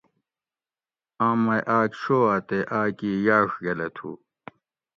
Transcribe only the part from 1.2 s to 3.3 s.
آم مئ آۤک شہو اۤ تے آۤک ای